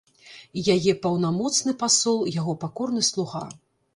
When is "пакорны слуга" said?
2.65-3.45